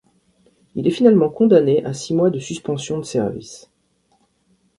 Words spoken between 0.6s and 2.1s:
Il est finalement condamné à